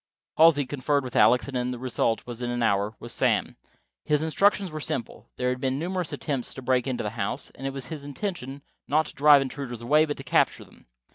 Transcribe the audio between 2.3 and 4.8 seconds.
in an hour, was Sam. His instructions were